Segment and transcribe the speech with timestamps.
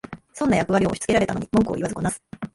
[0.33, 2.23] 損な役割を押しつけられたのに文句言わずこなす